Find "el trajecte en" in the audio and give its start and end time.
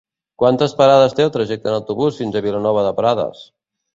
1.25-1.77